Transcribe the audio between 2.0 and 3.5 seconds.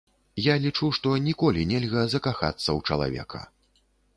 закахацца ў чалавека.